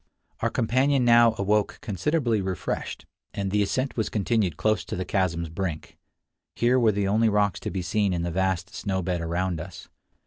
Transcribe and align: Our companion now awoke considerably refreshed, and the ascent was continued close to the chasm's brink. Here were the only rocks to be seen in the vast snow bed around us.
Our 0.39 0.49
companion 0.49 1.05
now 1.05 1.35
awoke 1.37 1.77
considerably 1.79 2.41
refreshed, 2.41 3.05
and 3.35 3.51
the 3.51 3.61
ascent 3.61 3.95
was 3.95 4.09
continued 4.09 4.57
close 4.57 4.83
to 4.85 4.95
the 4.95 5.05
chasm's 5.05 5.49
brink. 5.49 5.99
Here 6.55 6.79
were 6.79 6.91
the 6.91 7.07
only 7.07 7.29
rocks 7.29 7.59
to 7.59 7.69
be 7.69 7.83
seen 7.83 8.11
in 8.11 8.23
the 8.23 8.31
vast 8.31 8.73
snow 8.73 9.03
bed 9.03 9.21
around 9.21 9.59
us. 9.61 9.89